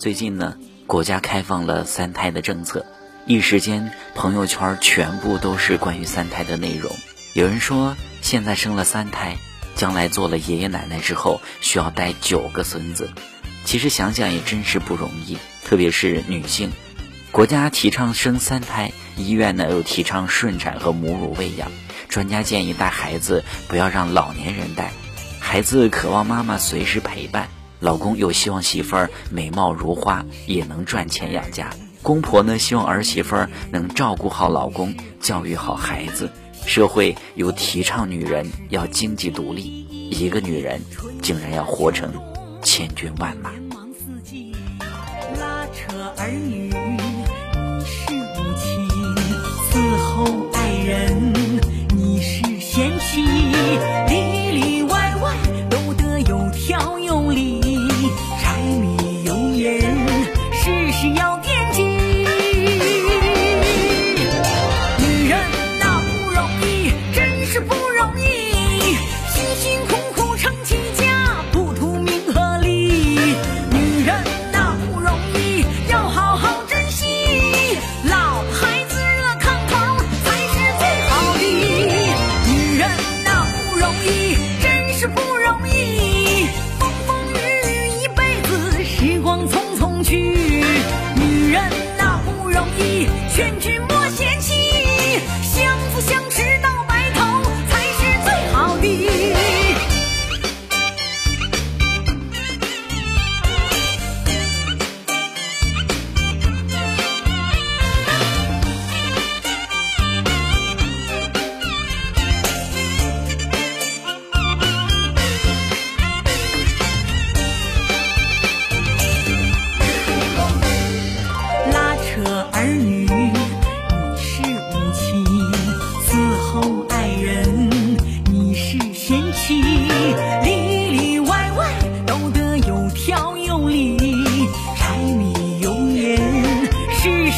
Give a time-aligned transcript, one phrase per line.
[0.00, 2.86] 最近呢，国家开放了三胎的政策，
[3.26, 6.90] 一时间朋友圈全部都是关于三胎的内容。
[7.34, 9.36] 有人说，现在生了三胎，
[9.74, 13.10] 将来做了爷爷奶奶之后，需要带九个孙子。
[13.66, 15.36] 其实想想也真是不容易，
[15.66, 16.70] 特别是女性。
[17.30, 21.70] 国家提倡生三胎，医院呢又提倡顺产和母乳喂养。
[22.08, 24.92] 专家建议带孩子不要让老年人带，
[25.40, 31.70] 孩子渴望妈妈随时陪伴，老公又希望媳妇儿美貌如花，也能赚钱养家。
[32.02, 36.30] 公婆呢希望儿媳妇儿能照顾好老公，教育好孩子。
[36.66, 40.78] 社会又提倡女人要经济独立，一个女人
[41.22, 42.12] 竟然要活成
[42.62, 43.50] 千军万马。
[45.40, 46.59] 拉扯儿女，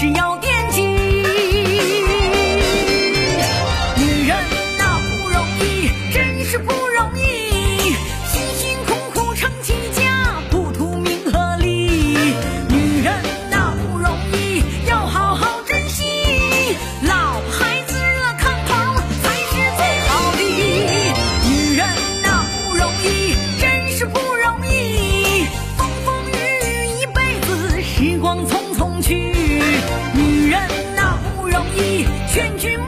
[0.02, 0.31] 需要。
[32.32, 32.81] 千军